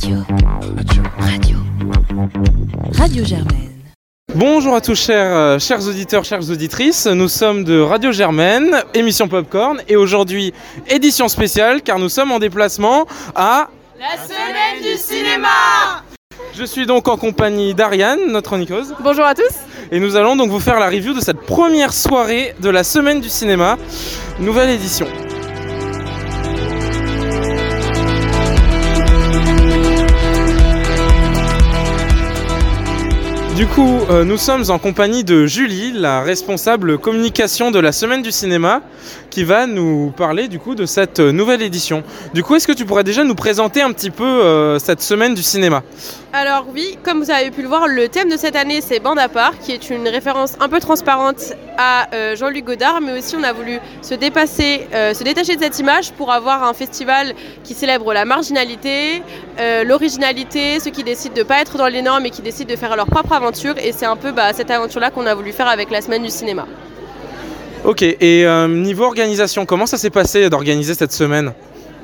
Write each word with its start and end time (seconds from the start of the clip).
Radio. 0.00 0.18
Radio. 1.18 1.56
Radio 2.92 3.24
Germaine. 3.24 3.82
Bonjour 4.32 4.76
à 4.76 4.80
tous 4.80 4.94
chers, 4.94 5.36
euh, 5.36 5.58
chers 5.58 5.88
auditeurs, 5.88 6.24
chères 6.24 6.48
auditrices, 6.48 7.08
nous 7.08 7.26
sommes 7.26 7.64
de 7.64 7.80
Radio 7.80 8.12
Germaine, 8.12 8.80
émission 8.94 9.26
Popcorn 9.26 9.82
et 9.88 9.96
aujourd'hui 9.96 10.54
édition 10.88 11.26
spéciale 11.26 11.82
car 11.82 11.98
nous 11.98 12.08
sommes 12.08 12.30
en 12.30 12.38
déplacement 12.38 13.06
à 13.34 13.70
La 13.98 14.22
semaine 14.22 14.82
du 14.84 14.96
cinéma 14.96 16.04
Je 16.54 16.62
suis 16.62 16.86
donc 16.86 17.08
en 17.08 17.16
compagnie 17.16 17.74
d'Ariane, 17.74 18.20
notre 18.28 18.50
chroniqueuse, 18.50 18.94
Bonjour 19.00 19.24
à 19.24 19.34
tous 19.34 19.50
et 19.90 19.98
nous 19.98 20.14
allons 20.14 20.36
donc 20.36 20.50
vous 20.50 20.60
faire 20.60 20.78
la 20.78 20.90
review 20.90 21.12
de 21.12 21.20
cette 21.20 21.40
première 21.40 21.92
soirée 21.92 22.54
de 22.60 22.70
la 22.70 22.84
semaine 22.84 23.20
du 23.20 23.28
cinéma, 23.28 23.76
nouvelle 24.38 24.70
édition. 24.70 25.08
Du 33.58 33.66
coup, 33.66 33.98
euh, 34.08 34.22
nous 34.22 34.36
sommes 34.36 34.62
en 34.68 34.78
compagnie 34.78 35.24
de 35.24 35.46
Julie, 35.46 35.90
la 35.90 36.20
responsable 36.20 36.96
communication 36.96 37.72
de 37.72 37.80
la 37.80 37.90
semaine 37.90 38.22
du 38.22 38.30
cinéma, 38.30 38.82
qui 39.30 39.42
va 39.42 39.66
nous 39.66 40.12
parler 40.16 40.46
du 40.46 40.60
coup 40.60 40.76
de 40.76 40.86
cette 40.86 41.18
euh, 41.18 41.32
nouvelle 41.32 41.60
édition. 41.62 42.04
Du 42.34 42.44
coup, 42.44 42.54
est-ce 42.54 42.68
que 42.68 42.72
tu 42.72 42.84
pourrais 42.84 43.02
déjà 43.02 43.24
nous 43.24 43.34
présenter 43.34 43.82
un 43.82 43.90
petit 43.90 44.10
peu 44.10 44.22
euh, 44.22 44.78
cette 44.78 45.02
semaine 45.02 45.34
du 45.34 45.42
cinéma? 45.42 45.82
Alors 46.32 46.66
oui, 46.72 46.98
comme 47.02 47.20
vous 47.20 47.32
avez 47.32 47.50
pu 47.50 47.62
le 47.62 47.68
voir, 47.68 47.88
le 47.88 48.08
thème 48.08 48.28
de 48.28 48.36
cette 48.36 48.54
année 48.54 48.80
c'est 48.80 49.00
Bande 49.00 49.18
à 49.18 49.28
part, 49.28 49.58
qui 49.58 49.72
est 49.72 49.90
une 49.90 50.06
référence 50.06 50.52
un 50.60 50.68
peu 50.68 50.78
transparente 50.78 51.54
à 51.78 52.06
Jean-Luc 52.34 52.66
Godard, 52.66 53.00
mais 53.00 53.18
aussi 53.18 53.34
on 53.34 53.42
a 53.42 53.54
voulu 53.54 53.78
se 54.02 54.12
dépasser, 54.12 54.86
se 54.92 55.24
détacher 55.24 55.56
de 55.56 55.62
cette 55.62 55.78
image 55.78 56.12
pour 56.12 56.30
avoir 56.30 56.64
un 56.64 56.74
festival 56.74 57.34
qui 57.64 57.72
célèbre 57.72 58.12
la 58.12 58.26
marginalité, 58.26 59.22
l'originalité, 59.86 60.80
ceux 60.80 60.90
qui 60.90 61.02
décident 61.02 61.34
de 61.34 61.40
ne 61.40 61.44
pas 61.44 61.62
être 61.62 61.78
dans 61.78 61.86
les 61.86 62.02
normes 62.02 62.26
et 62.26 62.30
qui 62.30 62.42
décident 62.42 62.70
de 62.70 62.78
faire 62.78 62.94
leur 62.94 63.06
propre 63.06 63.32
aventure, 63.32 63.47
et 63.80 63.92
c'est 63.92 64.06
un 64.06 64.16
peu 64.16 64.32
bah, 64.32 64.52
cette 64.52 64.70
aventure-là 64.70 65.10
qu'on 65.10 65.26
a 65.26 65.34
voulu 65.34 65.52
faire 65.52 65.68
avec 65.68 65.90
la 65.90 66.00
semaine 66.00 66.22
du 66.22 66.30
cinéma. 66.30 66.66
Ok, 67.84 68.02
et 68.02 68.44
euh, 68.44 68.66
niveau 68.68 69.04
organisation, 69.04 69.64
comment 69.64 69.86
ça 69.86 69.98
s'est 69.98 70.10
passé 70.10 70.50
d'organiser 70.50 70.94
cette 70.94 71.12
semaine? 71.12 71.52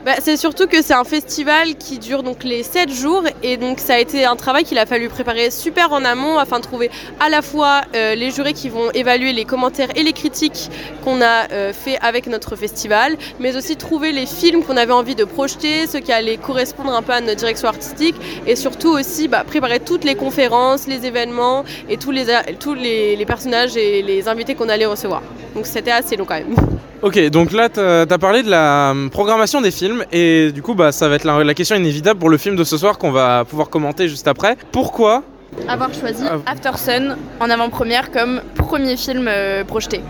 Bah, 0.04 0.16
c'est 0.22 0.36
surtout 0.36 0.66
que 0.66 0.82
c'est 0.82 0.92
un 0.92 1.04
festival 1.04 1.76
qui 1.76 1.98
dure 1.98 2.22
donc 2.22 2.44
les 2.44 2.62
7 2.62 2.92
jours 2.92 3.22
et 3.42 3.56
donc 3.56 3.78
ça 3.78 3.94
a 3.94 3.98
été 3.98 4.26
un 4.26 4.36
travail 4.36 4.64
qu'il 4.64 4.76
a 4.76 4.84
fallu 4.84 5.08
préparer 5.08 5.50
super 5.50 5.94
en 5.94 6.04
amont 6.04 6.38
afin 6.38 6.58
de 6.58 6.62
trouver 6.62 6.90
à 7.20 7.30
la 7.30 7.40
fois 7.40 7.80
euh, 7.96 8.14
les 8.14 8.30
jurés 8.30 8.52
qui 8.52 8.68
vont 8.68 8.90
évaluer 8.90 9.32
les 9.32 9.46
commentaires 9.46 9.88
et 9.96 10.02
les 10.02 10.12
critiques 10.12 10.70
qu'on 11.04 11.22
a 11.22 11.50
euh, 11.52 11.72
fait 11.72 11.96
avec 12.02 12.26
notre 12.26 12.54
festival, 12.54 13.16
mais 13.40 13.56
aussi 13.56 13.76
trouver 13.76 14.12
les 14.12 14.26
films 14.26 14.62
qu'on 14.62 14.76
avait 14.76 14.92
envie 14.92 15.14
de 15.14 15.24
projeter, 15.24 15.86
ceux 15.86 16.00
qui 16.00 16.12
allaient 16.12 16.36
correspondre 16.36 16.94
un 16.94 17.00
peu 17.00 17.12
à 17.12 17.22
notre 17.22 17.36
direction 17.36 17.68
artistique 17.68 18.16
et 18.46 18.56
surtout 18.56 18.90
aussi 18.90 19.26
bah, 19.26 19.42
préparer 19.42 19.80
toutes 19.80 20.04
les 20.04 20.16
conférences, 20.16 20.86
les 20.86 21.06
événements 21.06 21.64
et 21.88 21.96
tous 21.96 22.10
les, 22.10 23.16
les 23.16 23.26
personnages 23.26 23.74
et 23.78 24.02
les 24.02 24.28
invités 24.28 24.54
qu'on 24.54 24.68
allait 24.68 24.84
recevoir. 24.84 25.22
Donc 25.54 25.66
c'était 25.66 25.92
assez 25.92 26.16
long 26.16 26.26
quand 26.26 26.34
même. 26.34 26.54
Ok, 27.02 27.18
donc 27.28 27.52
là, 27.52 27.68
tu 27.68 27.80
as 27.80 28.18
parlé 28.18 28.42
de 28.42 28.50
la 28.50 28.92
euh, 28.92 29.08
programmation 29.08 29.60
des 29.60 29.70
films, 29.70 30.04
et 30.10 30.52
du 30.52 30.62
coup, 30.62 30.74
bah, 30.74 30.90
ça 30.90 31.08
va 31.08 31.16
être 31.16 31.24
la, 31.24 31.44
la 31.44 31.54
question 31.54 31.76
inévitable 31.76 32.18
pour 32.18 32.30
le 32.30 32.38
film 32.38 32.56
de 32.56 32.64
ce 32.64 32.78
soir 32.78 32.96
qu'on 32.98 33.10
va 33.10 33.44
pouvoir 33.44 33.68
commenter 33.68 34.08
juste 34.08 34.26
après. 34.26 34.56
Pourquoi 34.72 35.22
avoir 35.68 35.92
choisi. 35.94 36.24
After 36.46 36.76
Sun 36.76 37.16
en 37.38 37.48
avant-première 37.48 38.10
comme 38.10 38.40
premier 38.56 38.96
film 38.96 39.28
euh, 39.28 39.64
projeté? 39.64 40.00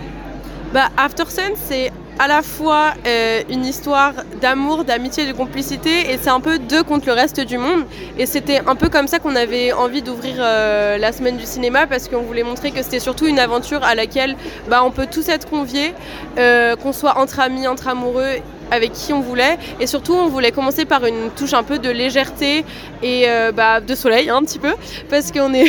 Bah, 0.73 0.89
After 0.97 1.25
Sun, 1.29 1.53
c'est 1.57 1.93
à 2.19 2.29
la 2.29 2.43
fois 2.43 2.95
euh, 3.07 3.43
une 3.51 3.65
histoire 3.65 4.13
d'amour, 4.41 4.85
d'amitié, 4.85 5.27
de 5.27 5.33
complicité, 5.33 6.13
et 6.13 6.19
c'est 6.21 6.31
un 6.31 6.41
peu 6.41 6.59
deux 6.59 6.83
contre 6.83 7.07
le 7.07 7.13
reste 7.13 7.41
du 7.41 7.59
monde. 7.59 7.85
Et 8.19 8.27
c'était 8.27 8.61
un 8.67 8.77
peu 8.77 8.89
comme 8.89 9.09
ça 9.09 9.19
qu'on 9.19 9.37
avait 9.37 9.73
envie 9.73 10.03
d'ouvrir 10.03 10.37
euh, 10.39 10.97
la 10.99 11.13
semaine 11.13 11.37
du 11.37 11.47
cinéma, 11.47 11.87
parce 11.87 12.09
qu'on 12.09 12.23
voulait 12.23 12.43
montrer 12.43 12.71
que 12.71 12.83
c'était 12.83 13.01
surtout 13.01 13.27
une 13.27 13.39
aventure 13.39 13.83
à 13.83 13.95
laquelle 13.95 14.37
bah, 14.69 14.83
on 14.85 14.91
peut 14.91 15.07
tous 15.11 15.29
être 15.29 15.49
conviés, 15.49 15.93
euh, 16.39 16.77
qu'on 16.77 16.93
soit 16.93 17.19
entre 17.19 17.41
amis, 17.41 17.67
entre 17.67 17.89
amoureux 17.89 18.37
avec 18.75 18.93
qui 18.93 19.13
on 19.13 19.21
voulait. 19.21 19.59
Et 19.81 19.87
surtout 19.87 20.15
on 20.15 20.29
voulait 20.29 20.53
commencer 20.53 20.85
par 20.85 21.05
une 21.07 21.31
touche 21.37 21.55
un 21.55 21.63
peu 21.63 21.79
de 21.79 21.91
légèreté 21.91 22.65
et 23.03 23.25
euh, 23.29 23.53
bah, 23.53 23.81
de 23.81 23.95
soleil 23.95 24.29
hein, 24.31 24.37
un 24.37 24.43
petit 24.43 24.59
peu. 24.59 24.75
Parce 25.09 25.33
qu'on 25.33 25.53
est 25.55 25.67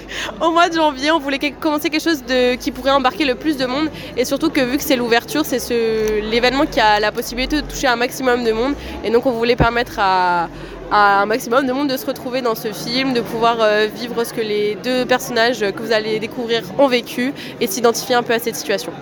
au 0.40 0.50
mois 0.50 0.68
de 0.68 0.74
janvier 0.74 1.10
on 1.10 1.18
voulait 1.18 1.38
commencer 1.38 1.90
quelque 1.90 2.02
chose 2.02 2.24
de, 2.24 2.54
qui 2.54 2.70
pourrait 2.72 2.90
embarquer 2.90 3.24
le 3.24 3.34
plus 3.34 3.56
de 3.56 3.66
monde. 3.66 3.88
Et 4.16 4.24
surtout 4.24 4.50
que 4.50 4.60
vu 4.60 4.76
que 4.76 4.82
c'est 4.82 4.96
l'ouverture 4.96 5.44
c'est 5.44 5.58
ce, 5.58 6.20
l'événement 6.30 6.66
qui 6.66 6.80
a 6.80 7.00
la 7.00 7.12
possibilité 7.12 7.62
de 7.62 7.66
toucher 7.66 7.86
un 7.86 7.96
maximum 7.96 8.44
de 8.44 8.52
monde. 8.52 8.74
Et 9.04 9.10
donc 9.10 9.26
on 9.26 9.32
voulait 9.32 9.56
permettre 9.56 9.98
à, 9.98 10.48
à 10.90 11.22
un 11.22 11.26
maximum 11.26 11.66
de 11.66 11.72
monde 11.72 11.88
de 11.88 11.96
se 11.96 12.06
retrouver 12.06 12.42
dans 12.42 12.54
ce 12.54 12.72
film, 12.72 13.12
de 13.12 13.20
pouvoir 13.20 13.58
euh, 13.60 13.86
vivre 13.92 14.22
ce 14.24 14.32
que 14.32 14.40
les 14.40 14.76
deux 14.76 15.04
personnages 15.04 15.60
que 15.60 15.82
vous 15.82 15.92
allez 15.92 16.18
découvrir 16.18 16.62
ont 16.78 16.88
vécu 16.88 17.32
et 17.60 17.66
s'identifier 17.66 18.14
un 18.14 18.22
peu 18.22 18.32
à 18.32 18.38
cette 18.38 18.56
situation. 18.56 18.92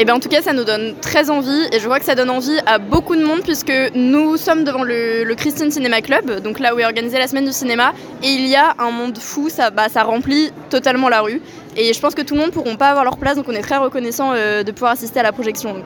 Et 0.00 0.06
bien 0.06 0.14
en 0.14 0.18
tout 0.18 0.30
cas 0.30 0.40
ça 0.40 0.54
nous 0.54 0.64
donne 0.64 0.94
très 1.02 1.28
envie 1.28 1.68
et 1.72 1.78
je 1.78 1.84
vois 1.84 1.98
que 1.98 2.06
ça 2.06 2.14
donne 2.14 2.30
envie 2.30 2.58
à 2.64 2.78
beaucoup 2.78 3.16
de 3.16 3.22
monde 3.22 3.42
puisque 3.42 3.70
nous 3.94 4.38
sommes 4.38 4.64
devant 4.64 4.82
le, 4.82 5.24
le 5.24 5.34
Christine 5.34 5.70
Cinema 5.70 6.00
Club, 6.00 6.40
donc 6.40 6.58
là 6.58 6.74
où 6.74 6.78
est 6.78 6.86
organisée 6.86 7.18
la 7.18 7.28
semaine 7.28 7.44
du 7.44 7.52
cinéma. 7.52 7.92
Et 8.22 8.28
il 8.28 8.46
y 8.46 8.56
a 8.56 8.76
un 8.78 8.92
monde 8.92 9.18
fou, 9.18 9.50
ça, 9.50 9.68
bah, 9.68 9.90
ça 9.90 10.02
remplit 10.02 10.52
totalement 10.70 11.10
la 11.10 11.20
rue. 11.20 11.42
Et 11.76 11.92
je 11.92 12.00
pense 12.00 12.14
que 12.14 12.22
tout 12.22 12.32
le 12.32 12.40
monde 12.40 12.48
ne 12.48 12.54
pourront 12.54 12.76
pas 12.76 12.88
avoir 12.88 13.04
leur 13.04 13.18
place. 13.18 13.36
Donc 13.36 13.44
on 13.48 13.52
est 13.52 13.60
très 13.60 13.76
reconnaissant 13.76 14.32
euh, 14.34 14.62
de 14.62 14.72
pouvoir 14.72 14.92
assister 14.92 15.20
à 15.20 15.22
la 15.22 15.32
projection. 15.32 15.84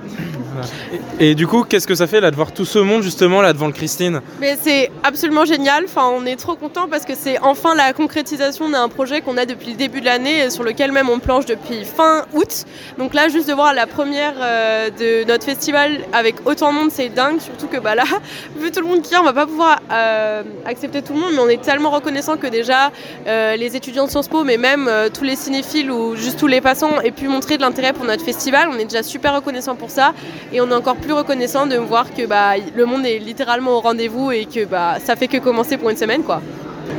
Et, 1.20 1.34
du 1.34 1.46
coup, 1.46 1.64
qu'est-ce 1.64 1.86
que 1.86 1.94
ça 1.94 2.06
fait 2.06 2.20
là 2.20 2.30
de 2.30 2.36
voir 2.36 2.52
tout 2.52 2.64
ce 2.64 2.78
monde 2.78 3.02
justement 3.02 3.42
là 3.42 3.52
devant 3.52 3.66
le 3.66 3.72
Christine 3.72 4.20
Mais 4.40 4.56
c'est 4.60 4.90
absolument 5.02 5.44
génial. 5.44 5.84
Enfin, 5.84 6.10
on 6.14 6.26
est 6.26 6.36
trop 6.36 6.54
content 6.54 6.88
parce 6.88 7.04
que 7.04 7.14
c'est 7.14 7.38
enfin 7.40 7.74
la 7.74 7.92
concrétisation 7.92 8.68
d'un 8.68 8.88
projet 8.88 9.20
qu'on 9.20 9.36
a 9.36 9.46
depuis 9.46 9.70
le 9.70 9.76
début 9.76 10.00
de 10.00 10.06
l'année, 10.06 10.44
et 10.44 10.50
sur 10.50 10.64
lequel 10.64 10.92
même 10.92 11.08
on 11.08 11.18
planche 11.18 11.46
depuis 11.46 11.84
fin 11.84 12.24
août. 12.32 12.64
Donc 12.98 13.14
là, 13.14 13.28
juste 13.28 13.48
de 13.48 13.54
voir 13.54 13.74
la 13.74 13.86
première 13.86 14.34
euh, 14.40 14.90
de 14.90 15.26
notre 15.26 15.44
festival 15.44 16.00
avec 16.12 16.46
autant 16.46 16.72
de 16.72 16.78
monde, 16.78 16.90
c'est 16.90 17.08
dingue. 17.08 17.40
Surtout 17.40 17.66
que 17.66 17.78
bah 17.78 17.94
là, 17.94 18.04
vu 18.56 18.70
tout 18.70 18.80
le 18.80 18.86
monde 18.86 19.02
qui 19.02 19.14
est, 19.14 19.18
on 19.18 19.24
va 19.24 19.32
pas 19.32 19.46
pouvoir 19.46 19.80
euh, 19.90 20.42
accepter 20.66 21.02
tout 21.02 21.12
le 21.12 21.20
monde, 21.20 21.32
mais 21.34 21.40
on 21.40 21.48
est 21.48 21.62
tellement 21.62 21.90
reconnaissant 21.90 22.36
que 22.36 22.46
déjà 22.46 22.90
euh, 23.26 23.56
les 23.56 23.76
étudiants 23.76 24.06
de 24.06 24.10
Sciences 24.10 24.28
Po, 24.28 24.44
mais 24.44 24.56
même 24.56 24.90
tous 25.12 25.24
les 25.24 25.36
cinéphiles 25.36 25.90
ou 25.90 26.16
juste 26.16 26.38
tous 26.38 26.46
les 26.46 26.60
passants 26.60 27.00
aient 27.00 27.10
pu 27.10 27.28
montrer 27.28 27.56
de 27.56 27.62
l'intérêt 27.62 27.92
pour 27.92 28.04
notre 28.04 28.24
festival. 28.24 28.68
On 28.72 28.78
est 28.78 28.84
déjà 28.84 29.02
super 29.02 29.34
reconnaissant 29.34 29.74
pour 29.74 29.90
ça. 29.90 30.14
Et 30.54 30.60
on 30.60 30.70
est 30.70 30.74
encore 30.74 30.94
plus 30.94 31.12
reconnaissant 31.12 31.66
de 31.66 31.76
voir 31.76 32.14
que 32.14 32.24
bah, 32.26 32.52
le 32.76 32.86
monde 32.86 33.04
est 33.04 33.18
littéralement 33.18 33.72
au 33.72 33.80
rendez-vous 33.80 34.30
et 34.30 34.44
que 34.44 34.64
bah, 34.64 34.98
ça 35.04 35.16
fait 35.16 35.26
que 35.26 35.38
commencer 35.38 35.76
pour 35.76 35.90
une 35.90 35.96
semaine. 35.96 36.22
quoi. 36.22 36.40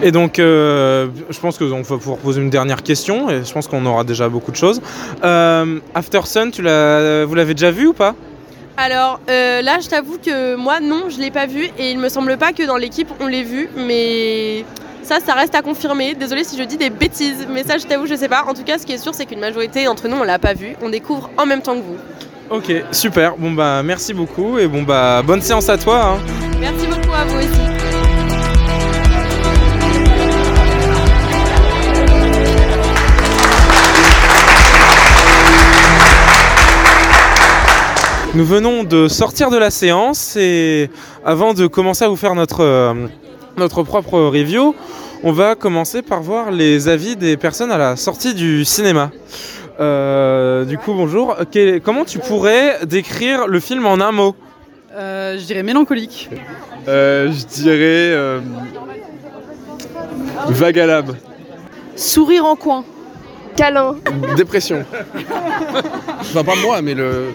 Et 0.04 0.12
donc, 0.12 0.40
euh, 0.40 1.08
je 1.30 1.40
pense 1.40 1.58
qu'on 1.58 1.82
va 1.82 1.98
pouvoir 1.98 2.18
poser 2.18 2.42
une 2.42 2.50
dernière 2.50 2.84
question, 2.84 3.30
et 3.30 3.46
je 3.46 3.54
pense 3.54 3.68
qu'on 3.68 3.86
aura 3.86 4.04
déjà 4.04 4.28
beaucoup 4.28 4.52
de 4.52 4.58
choses. 4.58 4.82
Euh, 5.24 5.80
After 5.94 6.22
Sun, 6.26 6.52
tu 6.52 6.62
vous 6.64 7.36
l'avez 7.36 7.54
déjà 7.54 7.72
vu 7.72 7.88
ou 7.88 7.94
pas? 7.94 8.14
Alors 8.78 9.22
euh, 9.30 9.62
là, 9.62 9.80
je 9.82 9.88
t'avoue 9.88 10.18
que 10.18 10.56
moi, 10.56 10.82
non, 10.82 11.04
je 11.08 11.18
l'ai 11.18 11.32
pas 11.32 11.46
vu 11.46 11.70
et 11.80 11.92
il 11.92 11.98
me 11.98 12.10
semble 12.10 12.36
pas 12.36 12.52
que 12.52 12.64
dans 12.64 12.76
l'équipe 12.76 13.08
on 13.22 13.28
l'ait 13.28 13.44
vu, 13.44 13.70
mais 13.78 14.66
ça, 15.02 15.20
ça 15.26 15.34
reste 15.34 15.56
à 15.56 15.62
confirmer. 15.62 16.14
Désolée 16.14 16.44
si 16.44 16.58
je 16.58 16.64
dis 16.64 16.76
des 16.76 16.90
bêtises, 16.90 17.48
mais 17.50 17.64
ça, 17.64 17.78
je 17.78 17.86
t'avoue, 17.86 18.06
je 18.06 18.16
sais 18.16 18.28
pas. 18.28 18.44
En 18.50 18.54
tout 18.54 18.64
cas, 18.66 18.78
ce 18.78 18.86
qui 18.86 18.92
est 18.92 18.98
sûr, 18.98 19.14
c'est 19.14 19.26
qu'une 19.26 19.40
majorité 19.40 19.86
d'entre 19.86 20.10
nous, 20.10 20.18
on 20.18 20.24
l'a 20.24 20.40
pas 20.40 20.54
vu. 20.54 20.76
On 20.82 20.90
découvre 20.90 21.30
en 21.38 21.46
même 21.46 21.62
temps 21.62 21.76
que 21.76 21.84
vous. 21.84 21.98
Ok, 22.50 22.72
super. 22.92 23.36
Bon 23.38 23.52
bah 23.52 23.82
merci 23.84 24.14
beaucoup 24.14 24.60
et 24.60 24.68
bon 24.68 24.84
bah 24.84 25.22
bonne 25.26 25.42
séance 25.42 25.68
à 25.70 25.78
toi. 25.78 26.14
hein. 26.14 26.18
Merci 26.60 26.86
beaucoup 26.88 27.14
à 27.14 27.26
vous 27.26 27.38
aussi. 27.40 27.62
Nous 38.34 38.44
venons 38.46 38.84
de 38.84 39.08
sortir 39.08 39.50
de 39.50 39.56
la 39.58 39.72
séance 39.72 40.36
et 40.36 40.90
avant 41.24 41.54
de 41.54 41.68
commencer 41.68 42.04
à 42.04 42.10
vous 42.10 42.18
faire 42.18 42.36
notre, 42.36 42.62
euh, 42.62 42.94
notre 43.56 43.82
propre 43.84 44.20
review, 44.20 44.76
on 45.24 45.32
va 45.32 45.56
commencer 45.56 46.02
par 46.02 46.22
voir 46.22 46.52
les 46.52 46.90
avis 46.90 47.16
des 47.16 47.38
personnes 47.38 47.72
à 47.72 47.78
la 47.78 47.96
sortie 47.96 48.34
du 48.34 48.66
cinéma. 48.66 49.10
Euh, 49.80 50.64
du 50.66 50.78
coup, 50.78 50.94
bonjour. 50.94 51.36
Comment 51.84 52.06
tu 52.06 52.20
pourrais 52.20 52.86
décrire 52.86 53.48
le 53.48 53.60
film 53.60 53.86
en 53.86 54.00
un 54.00 54.12
mot 54.12 54.36
Euh, 54.94 55.38
je 55.38 55.44
dirais 55.46 55.64
mélancolique. 55.64 56.30
Euh, 56.88 57.32
je 57.32 57.46
dirais 57.62 58.14
euh, 58.14 58.40
vague 60.50 60.80
à 60.80 60.86
l'âme. 60.86 61.16
Sourire 61.96 62.46
en 62.46 62.56
coin. 62.56 62.86
Câlin. 63.56 63.96
Dépression. 64.36 64.84
enfin 66.22 66.44
pas 66.44 66.56
moi 66.62 66.82
mais 66.82 66.94
le. 66.94 67.28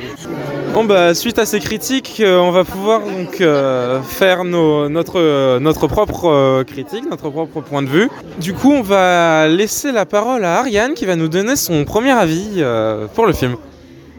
Bon 0.74 0.84
bah 0.84 1.14
suite 1.14 1.38
à 1.38 1.46
ces 1.46 1.58
critiques, 1.58 2.18
euh, 2.20 2.38
on 2.38 2.50
va 2.52 2.62
pouvoir 2.64 3.00
donc 3.00 3.40
euh, 3.40 4.00
faire 4.02 4.44
nos- 4.44 4.88
notre, 4.88 5.18
euh, 5.18 5.58
notre 5.58 5.86
propre 5.88 6.26
euh, 6.26 6.62
critique, 6.64 7.04
notre 7.10 7.28
propre 7.30 7.60
point 7.60 7.82
de 7.82 7.88
vue. 7.88 8.08
Du 8.38 8.52
coup, 8.54 8.70
on 8.72 8.82
va 8.82 9.48
laisser 9.48 9.90
la 9.90 10.06
parole 10.06 10.44
à 10.44 10.58
Ariane 10.58 10.94
qui 10.94 11.06
va 11.06 11.16
nous 11.16 11.28
donner 11.28 11.56
son 11.56 11.84
premier 11.84 12.12
avis 12.12 12.56
euh, 12.58 13.06
pour 13.14 13.26
le 13.26 13.32
film. 13.32 13.56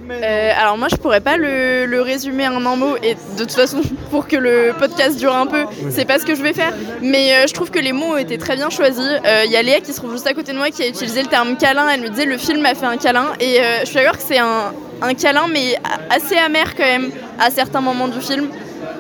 Euh, 0.09 0.51
alors 0.57 0.77
moi 0.77 0.88
je 0.89 0.95
pourrais 0.95 1.21
pas 1.21 1.38
le, 1.38 1.86
le 1.86 2.01
résumer 2.01 2.48
en 2.48 2.65
un 2.65 2.75
mot 2.75 2.95
et 3.03 3.13
de 3.15 3.44
toute 3.44 3.51
façon 3.53 3.81
pour 4.09 4.27
que 4.27 4.36
le 4.36 4.74
podcast 4.77 5.18
dure 5.18 5.36
un 5.36 5.45
peu 5.48 5.65
c'est 5.89 6.06
pas 6.06 6.19
ce 6.19 6.25
que 6.25 6.36
je 6.36 6.42
vais 6.42 6.53
faire. 6.53 6.74
Mais 7.01 7.33
euh, 7.36 7.48
je 7.48 7.53
trouve 7.53 7.69
que 7.71 7.80
les 7.80 7.92
mots 7.94 8.13
ont 8.13 8.18
été 8.18 8.38
très 8.38 8.56
bien 8.56 8.69
choisis. 8.69 9.00
Euh, 9.25 9.44
il 9.45 9.51
y 9.51 9.56
a 9.57 9.62
Léa 9.62 9.80
qui 9.80 9.92
se 9.94 9.98
trouve 9.98 10.12
juste 10.13 10.27
à 10.27 10.33
côté 10.33 10.51
de 10.53 10.57
moi 10.57 10.69
qui 10.69 10.83
a 10.83 10.88
utilisé 10.88 11.21
le 11.21 11.27
terme 11.30 11.56
câlin. 11.57 11.88
Elle 11.89 12.01
me 12.01 12.09
disait 12.09 12.25
le 12.25 12.38
film 12.38 12.62
m'a 12.62 12.75
fait 12.75 12.86
un 12.86 12.98
câlin. 12.98 13.27
Et 13.39 13.59
je 13.81 13.86
suis 13.86 13.95
d'accord 13.95 14.18
que 14.18 14.24
c'est 14.24 14.39
un, 14.39 14.74
un 15.01 15.13
câlin 15.13 15.48
mais 15.51 15.75
a- 15.83 16.13
assez 16.15 16.36
amer 16.38 16.75
quand 16.75 16.83
même 16.83 17.12
à 17.39 17.50
certains 17.51 17.81
moments 17.81 18.07
du 18.07 18.21
film. 18.21 18.50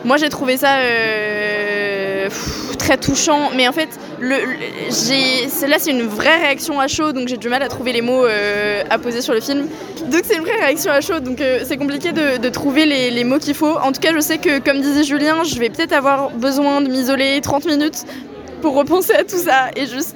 Moi 0.05 0.17
j'ai 0.17 0.29
trouvé 0.29 0.57
ça 0.57 0.77
pff, 2.27 2.70
très 2.81 2.97
touchant 2.97 3.51
mais 3.55 3.67
en 3.67 3.71
fait 3.71 3.89
le, 4.19 4.35
le- 4.35 5.67
là 5.69 5.75
c'est 5.79 5.91
une 5.91 6.07
vraie 6.07 6.37
réaction 6.37 6.79
à 6.79 6.87
chaud 6.87 7.11
donc 7.11 7.27
j'ai 7.27 7.37
du 7.37 7.47
mal 7.47 7.61
à 7.61 7.69
trouver 7.69 7.93
les 7.93 8.01
mots 8.01 8.25
euh, 8.25 8.81
à 8.89 8.97
poser 8.97 9.21
sur 9.21 9.33
le 9.33 9.41
film 9.41 9.67
donc 10.11 10.21
c'est 10.25 10.35
une 10.35 10.41
vraie 10.41 10.57
réaction 10.57 10.91
à 10.91 10.99
chaud, 10.99 11.19
donc 11.19 11.39
euh, 11.41 11.59
c'est 11.63 11.77
compliqué 11.77 12.11
de, 12.11 12.49
trouver 12.49 12.85
les, 12.85 13.11
les 13.11 13.23
mots 13.23 13.37
qu'il 13.37 13.53
faut. 13.53 13.77
En 13.77 13.91
tout 13.91 14.01
cas, 14.01 14.11
je 14.13 14.19
sais 14.19 14.39
que, 14.39 14.59
comme 14.59 14.81
disait 14.81 15.03
Julien, 15.03 15.43
je 15.43 15.57
vais 15.59 15.69
peut-être 15.69 15.93
avoir 15.93 16.31
besoin 16.31 16.81
de 16.81 16.89
m'isoler 16.89 17.39
30 17.39 17.65
minutes 17.65 18.03
pour 18.61 18.75
repenser 18.75 19.13
à 19.13 19.23
tout 19.23 19.37
ça 19.37 19.69
et 19.75 19.85
juste 19.85 20.15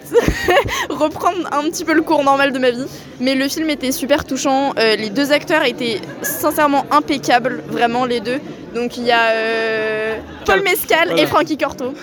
reprendre 0.90 1.48
un 1.52 1.64
petit 1.70 1.86
peu 1.86 1.94
le 1.94 2.02
cours 2.02 2.24
normal 2.24 2.52
de 2.52 2.60
ma 2.60 2.72
vie. 2.72 2.86
Mais 3.20 3.36
le 3.36 3.48
film 3.48 3.70
était 3.70 3.92
super 3.92 4.26
touchant, 4.26 4.74
euh, 4.80 4.96
les 4.96 5.10
deux 5.12 5.32
acteurs 5.32 5.64
étaient 5.66 6.02
sincèrement 6.24 6.86
impeccables, 6.92 7.64
vraiment 7.68 8.06
les 8.06 8.20
deux. 8.20 8.40
Donc 8.76 8.98
il 8.98 9.06
y 9.06 9.12
a 9.12 9.30
euh, 9.32 10.18
Paul 10.46 10.62
Mescal 10.62 11.08
Voilà. 11.08 11.24
et 11.24 11.26
Frankie 11.28 11.58
Corto. 11.58 11.94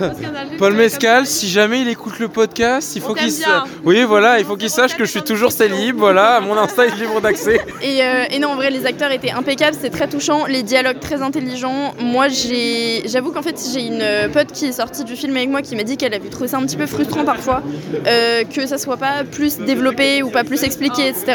Paul 0.58 0.72
Mescal, 0.72 1.26
si 1.28 1.48
jamais 1.50 1.82
il 1.82 1.88
écoute 1.88 2.19
le 2.19 2.28
podcast, 2.28 2.96
il 2.96 3.02
faut 3.02 3.12
qu'il 3.12 3.24
t'aime 3.26 3.30
sa- 3.30 3.46
bien. 3.46 3.64
Oui, 3.84 4.02
voilà, 4.04 4.38
il 4.38 4.46
faut 4.46 4.56
qu'il 4.56 4.70
sache 4.70 4.96
que 4.96 5.04
je 5.04 5.10
suis 5.10 5.20
toujours 5.22 5.52
célib, 5.52 5.96
voilà, 5.96 6.40
mon 6.40 6.56
Insta 6.56 6.86
est 6.86 6.96
libre 6.96 7.20
d'accès. 7.20 7.60
Et, 7.82 8.02
euh, 8.02 8.24
et 8.30 8.38
non, 8.38 8.48
en 8.52 8.54
vrai, 8.56 8.70
les 8.70 8.86
acteurs 8.86 9.10
étaient 9.12 9.32
impeccables, 9.32 9.76
c'est 9.78 9.90
très 9.90 10.08
touchant, 10.08 10.46
les 10.46 10.62
dialogues 10.62 10.98
très 11.00 11.20
intelligents. 11.20 11.92
Moi, 12.00 12.28
j'ai, 12.28 13.02
j'avoue 13.06 13.32
qu'en 13.32 13.42
fait, 13.42 13.60
j'ai 13.72 13.86
une 13.86 14.30
pote 14.32 14.50
qui 14.52 14.66
est 14.66 14.72
sortie 14.72 15.04
du 15.04 15.14
film 15.14 15.36
avec 15.36 15.50
moi 15.50 15.60
qui 15.60 15.76
m'a 15.76 15.82
dit 15.82 15.98
qu'elle 15.98 16.14
avait 16.14 16.30
trouvé 16.30 16.48
ça 16.48 16.56
un 16.56 16.62
petit 16.64 16.76
peu 16.78 16.86
frustrant 16.86 17.24
parfois, 17.26 17.62
euh, 18.06 18.44
que 18.44 18.66
ça 18.66 18.78
soit 18.78 18.96
pas 18.96 19.24
plus 19.30 19.58
développé 19.58 20.22
ou 20.22 20.30
pas 20.30 20.44
plus 20.44 20.62
expliqué, 20.64 21.08
etc. 21.08 21.32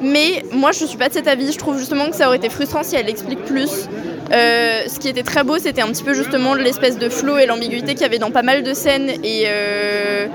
Mais 0.00 0.42
moi, 0.50 0.72
je 0.72 0.84
suis 0.86 0.96
pas 0.98 1.08
de 1.08 1.14
cet 1.14 1.28
avis. 1.28 1.52
Je 1.52 1.58
trouve 1.58 1.78
justement 1.78 2.08
que 2.08 2.16
ça 2.16 2.26
aurait 2.28 2.38
été 2.38 2.48
frustrant 2.48 2.82
si 2.82 2.96
elle 2.96 3.08
explique 3.10 3.44
plus. 3.44 3.88
Euh, 4.32 4.82
ce 4.88 4.98
qui 4.98 5.08
était 5.08 5.22
très 5.22 5.44
beau, 5.44 5.58
c'était 5.58 5.82
un 5.82 5.88
petit 5.88 6.02
peu 6.02 6.14
justement 6.14 6.54
l'espèce 6.54 6.98
de 6.98 7.08
flow 7.08 7.36
et 7.38 7.46
l'ambiguïté 7.46 7.92
qu'il 7.92 8.02
y 8.02 8.04
avait 8.06 8.18
dans 8.18 8.30
pas 8.30 8.42
mal 8.42 8.62
de 8.62 8.72
scènes. 8.72 9.10
Et, 9.22 9.44
euh, 9.46 10.26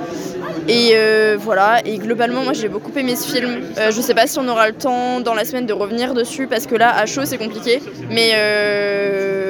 euh, 0.69 1.37
voilà, 1.39 1.81
et 1.85 1.97
globalement, 1.97 2.43
moi 2.43 2.53
j'ai 2.53 2.67
beaucoup 2.69 2.91
aimé 2.95 3.15
ce 3.15 3.31
film. 3.35 3.61
Je 3.77 4.01
sais 4.01 4.13
pas 4.13 4.27
si 4.27 4.37
on 4.37 4.47
aura 4.47 4.67
le 4.67 4.75
temps 4.75 5.19
dans 5.21 5.33
la 5.33 5.45
semaine 5.45 5.65
de 5.65 5.73
revenir 5.73 6.13
dessus 6.13 6.47
parce 6.47 6.67
que 6.67 6.75
là, 6.75 6.95
à 6.95 7.05
chaud, 7.05 7.25
c'est 7.25 7.37
compliqué. 7.37 7.81
Mais 8.11 8.33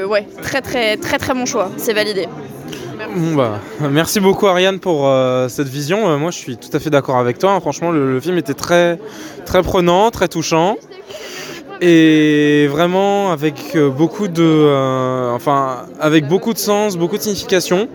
ouais, 0.06 0.26
très 0.42 0.62
très 0.62 0.96
très 0.98 1.18
très 1.18 1.34
bon 1.34 1.46
choix, 1.46 1.70
c'est 1.78 1.94
validé. 1.94 2.28
Bon, 3.16 3.36
bah, 3.36 3.60
merci 3.90 4.20
beaucoup 4.20 4.48
Ariane 4.48 4.80
pour 4.80 5.10
cette 5.50 5.68
vision. 5.68 6.18
Moi, 6.18 6.32
je 6.32 6.38
suis 6.38 6.58
tout 6.58 6.70
à 6.74 6.80
fait 6.80 6.90
d'accord 6.90 7.18
avec 7.18 7.38
toi. 7.38 7.52
hein. 7.52 7.60
Franchement, 7.60 7.92
le, 7.92 8.14
le 8.14 8.20
film 8.20 8.38
était 8.38 8.54
très, 8.54 9.00
très 9.46 9.62
prenant, 9.62 10.10
très 10.12 10.28
touchant. 10.28 10.78
Et 11.80 12.68
vraiment 12.68 13.32
avec 13.32 13.76
euh, 13.76 13.90
beaucoup 13.90 14.28
de, 14.28 14.44
euh, 14.44 15.32
enfin, 15.34 15.86
avec 16.00 16.28
beaucoup 16.28 16.54
de 16.54 16.58
sens, 16.58 16.98
beaucoup 16.98 17.18
de 17.18 17.22
signification. 17.22 17.88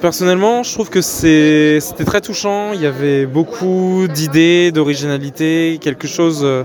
Personnellement, 0.00 0.62
je 0.62 0.72
trouve 0.72 0.90
que 0.90 1.00
c'était 1.00 2.04
très 2.06 2.20
touchant. 2.20 2.72
Il 2.72 2.80
y 2.80 2.86
avait 2.86 3.26
beaucoup 3.26 4.06
d'idées, 4.08 4.70
d'originalité, 4.72 5.78
quelque 5.80 6.06
chose, 6.06 6.40
euh, 6.42 6.62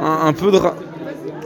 un, 0.00 0.32
peu 0.32 0.50
de, 0.50 0.58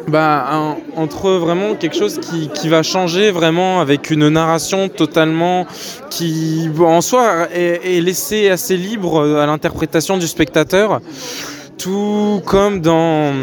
bah, 0.08 0.76
entre 0.96 1.32
vraiment 1.32 1.74
quelque 1.74 1.96
chose 1.96 2.18
qui, 2.18 2.48
qui 2.48 2.68
va 2.68 2.82
changer 2.82 3.32
vraiment 3.32 3.80
avec 3.80 4.10
une 4.10 4.28
narration 4.28 4.88
totalement 4.88 5.66
qui 6.08 6.70
en 6.78 7.00
soi 7.00 7.48
est, 7.52 7.98
est 7.98 8.00
laissée 8.00 8.48
assez 8.48 8.76
libre 8.76 9.38
à 9.38 9.44
l'interprétation 9.44 10.16
du 10.16 10.26
spectateur, 10.28 11.00
tout 11.76 12.40
comme 12.46 12.80
dans 12.80 13.34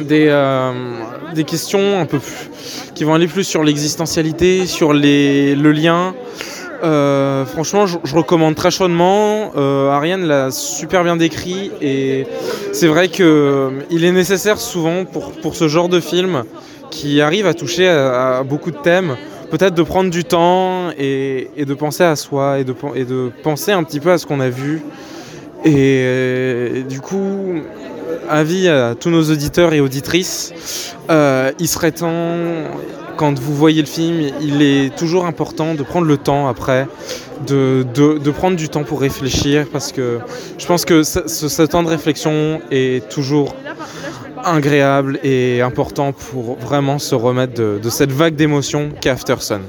des, 0.00 0.26
euh, 0.28 0.72
des 1.34 1.44
questions 1.44 2.00
un 2.00 2.06
peu 2.06 2.18
qui 2.94 3.04
vont 3.04 3.14
aller 3.14 3.26
plus 3.26 3.44
sur 3.44 3.62
l'existentialité, 3.62 4.66
sur 4.66 4.92
les, 4.92 5.54
le 5.54 5.72
lien. 5.72 6.14
Euh, 6.82 7.44
franchement, 7.46 7.86
je, 7.86 7.98
recommande 8.14 8.56
très 8.56 8.70
chaudement. 8.70 9.52
Euh, 9.56 9.90
Ariane 9.90 10.26
l'a 10.26 10.50
super 10.50 11.04
bien 11.04 11.16
décrit 11.16 11.70
et 11.80 12.26
c'est 12.72 12.88
vrai 12.88 13.08
que 13.08 13.70
il 13.90 14.04
est 14.04 14.10
nécessaire 14.10 14.58
souvent 14.58 15.04
pour, 15.04 15.32
pour 15.32 15.54
ce 15.54 15.68
genre 15.68 15.88
de 15.88 16.00
film 16.00 16.42
qui 16.90 17.20
arrive 17.20 17.46
à 17.46 17.54
toucher 17.54 17.88
à, 17.88 18.42
beaucoup 18.42 18.72
de 18.72 18.76
thèmes, 18.76 19.16
peut-être 19.50 19.74
de 19.74 19.82
prendre 19.82 20.10
du 20.10 20.24
temps 20.24 20.90
et, 20.98 21.48
de 21.56 21.74
penser 21.74 22.02
à 22.02 22.16
soi 22.16 22.58
et 22.58 22.64
de 22.64 23.30
penser 23.42 23.70
un 23.70 23.84
petit 23.84 24.00
peu 24.00 24.10
à 24.10 24.18
ce 24.18 24.26
qu'on 24.26 24.40
a 24.40 24.48
vu. 24.48 24.82
Et, 25.64 26.02
euh, 26.04 26.82
du 26.82 27.00
coup, 27.00 27.62
avis 28.28 28.68
à 28.68 28.94
tous 28.94 29.10
nos 29.10 29.22
auditeurs 29.30 29.72
et 29.72 29.80
auditrices, 29.80 30.52
euh, 31.10 31.52
il 31.58 31.68
serait 31.68 31.92
temps, 31.92 32.34
quand 33.16 33.38
vous 33.38 33.54
voyez 33.54 33.80
le 33.80 33.86
film, 33.86 34.32
il 34.40 34.62
est 34.62 34.94
toujours 34.96 35.24
important 35.26 35.74
de 35.74 35.82
prendre 35.82 36.06
le 36.06 36.16
temps 36.16 36.48
après, 36.48 36.88
de, 37.46 38.30
prendre 38.30 38.56
du 38.56 38.68
temps 38.68 38.82
pour 38.82 39.00
réfléchir, 39.00 39.66
parce 39.72 39.92
que 39.92 40.18
je 40.58 40.66
pense 40.66 40.84
que 40.84 41.04
ce, 41.04 41.62
temps 41.62 41.84
de 41.84 41.88
réflexion 41.88 42.60
est 42.70 43.08
toujours 43.08 43.54
agréable 44.44 45.20
et 45.22 45.60
important 45.60 46.12
pour 46.12 46.56
vraiment 46.58 46.98
se 46.98 47.14
remettre 47.14 47.54
de, 47.54 47.78
de 47.80 47.90
cette 47.90 48.10
vague 48.10 48.34
d'émotions 48.34 48.90
qu'est 49.00 49.10
Aftersun. 49.10 49.60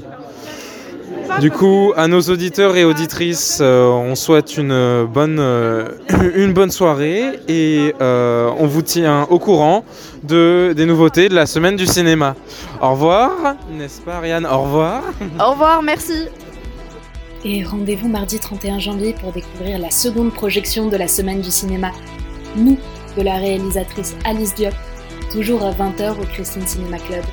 Du 1.40 1.50
coup, 1.50 1.92
à 1.96 2.06
nos 2.06 2.20
auditeurs 2.20 2.76
et 2.76 2.84
auditrices, 2.84 3.58
euh, 3.60 3.86
on 3.88 4.14
souhaite 4.14 4.56
une 4.56 5.04
bonne, 5.04 5.38
euh, 5.40 5.88
une 6.34 6.52
bonne 6.52 6.70
soirée 6.70 7.40
et 7.48 7.92
euh, 8.00 8.50
on 8.58 8.66
vous 8.66 8.82
tient 8.82 9.24
au 9.30 9.38
courant 9.38 9.84
de, 10.22 10.72
des 10.76 10.86
nouveautés 10.86 11.28
de 11.28 11.34
la 11.34 11.46
semaine 11.46 11.76
du 11.76 11.86
cinéma. 11.86 12.36
Au 12.80 12.92
revoir, 12.92 13.32
n'est-ce 13.72 14.00
pas 14.00 14.16
Ariane? 14.16 14.46
Au 14.46 14.62
revoir. 14.62 15.02
Au 15.40 15.50
revoir, 15.50 15.82
merci. 15.82 16.28
Et 17.44 17.64
rendez-vous 17.64 18.08
mardi 18.08 18.38
31 18.38 18.78
janvier 18.78 19.14
pour 19.20 19.32
découvrir 19.32 19.78
la 19.78 19.90
seconde 19.90 20.32
projection 20.32 20.86
de 20.88 20.96
la 20.96 21.08
semaine 21.08 21.40
du 21.40 21.50
cinéma. 21.50 21.90
Nous, 22.56 22.78
de 23.16 23.22
la 23.22 23.34
réalisatrice 23.34 24.14
Alice 24.24 24.54
Diop, 24.54 24.74
toujours 25.32 25.64
à 25.64 25.72
20h 25.72 26.12
au 26.12 26.24
Christine 26.32 26.66
Cinema 26.66 26.98
Club. 26.98 27.24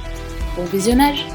Bon 0.58 0.66
visionnage 0.66 1.26